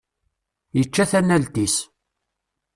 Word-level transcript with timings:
Yečča 0.77 1.05
tanalt-is. 1.11 1.75